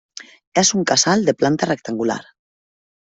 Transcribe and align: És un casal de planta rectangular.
És 0.61 0.71
un 0.79 0.87
casal 0.91 1.27
de 1.27 1.35
planta 1.43 1.69
rectangular. 1.73 2.21